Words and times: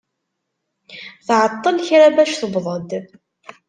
Tɛeṭṭel 1.27 1.77
kra 1.87 2.07
bac 2.15 2.31
tewweḍ-d. 2.39 2.89